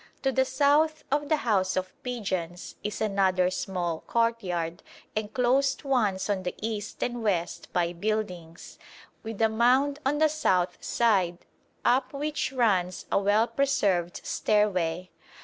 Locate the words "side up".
10.83-12.13